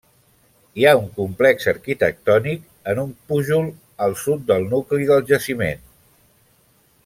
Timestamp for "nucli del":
4.75-5.25